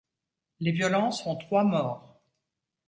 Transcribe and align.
Les 0.61 0.71
violences 0.71 1.21
font 1.21 1.35
trois 1.35 1.63
morts. 1.63 2.19